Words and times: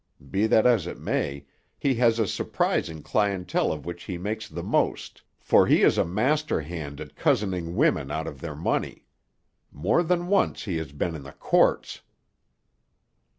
Be 0.31 0.47
that 0.47 0.65
as 0.65 0.87
it 0.87 0.97
may, 0.97 1.45
he 1.77 1.93
has 1.93 2.17
a 2.17 2.25
surprising 2.25 3.03
clientele 3.03 3.71
of 3.71 3.85
which 3.85 4.05
he 4.05 4.17
makes 4.17 4.49
the 4.49 4.63
most, 4.63 5.21
for 5.37 5.67
he 5.67 5.83
is 5.83 5.95
a 5.99 6.03
master 6.03 6.61
hand 6.61 6.99
at 6.99 7.15
cozening 7.15 7.75
women 7.75 8.09
out 8.09 8.25
of 8.25 8.41
their 8.41 8.55
money. 8.55 9.05
More 9.71 10.01
than 10.01 10.25
once 10.25 10.63
he 10.63 10.77
has 10.77 10.91
been 10.91 11.13
in 11.13 11.21
the 11.21 11.33
courts." 11.33 12.01